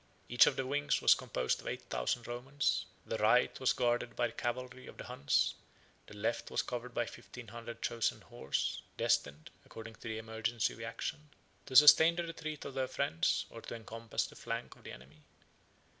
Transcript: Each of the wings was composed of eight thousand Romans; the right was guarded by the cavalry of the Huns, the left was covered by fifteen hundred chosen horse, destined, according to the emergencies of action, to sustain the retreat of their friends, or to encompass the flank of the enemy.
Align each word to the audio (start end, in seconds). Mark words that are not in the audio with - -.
Each 0.27 0.47
of 0.47 0.55
the 0.55 0.65
wings 0.65 0.99
was 0.99 1.13
composed 1.13 1.61
of 1.61 1.67
eight 1.67 1.83
thousand 1.83 2.25
Romans; 2.25 2.87
the 3.05 3.19
right 3.19 3.59
was 3.59 3.71
guarded 3.71 4.15
by 4.15 4.25
the 4.25 4.33
cavalry 4.33 4.87
of 4.87 4.97
the 4.97 5.03
Huns, 5.03 5.53
the 6.07 6.15
left 6.17 6.49
was 6.49 6.63
covered 6.63 6.95
by 6.95 7.05
fifteen 7.05 7.49
hundred 7.49 7.83
chosen 7.83 8.21
horse, 8.21 8.81
destined, 8.97 9.51
according 9.63 9.93
to 9.93 10.01
the 10.07 10.17
emergencies 10.17 10.75
of 10.75 10.83
action, 10.83 11.29
to 11.67 11.75
sustain 11.75 12.15
the 12.15 12.23
retreat 12.25 12.65
of 12.65 12.73
their 12.73 12.87
friends, 12.87 13.45
or 13.51 13.61
to 13.61 13.75
encompass 13.75 14.25
the 14.25 14.35
flank 14.35 14.75
of 14.75 14.83
the 14.83 14.91
enemy. 14.91 15.21